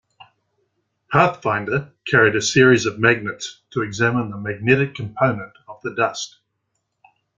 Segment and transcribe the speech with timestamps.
[1.11, 6.39] "Pathfinder" carried a series of magnets to examine the magnetic component of the dust.